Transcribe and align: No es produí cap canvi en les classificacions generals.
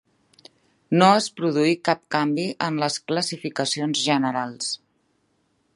No 1.01 1.09
es 1.17 1.27
produí 1.41 1.75
cap 1.89 2.01
canvi 2.15 2.47
en 2.69 2.81
les 2.85 2.99
classificacions 3.11 4.05
generals. 4.09 4.73